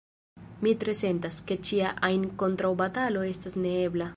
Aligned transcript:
Mi 0.67 0.71
tre 0.83 0.95
sentas, 1.01 1.37
ke 1.51 1.57
ĉia 1.69 1.91
ajn 2.09 2.25
kontraŭbatalo 2.45 3.27
estas 3.35 3.59
neebla. 3.67 4.09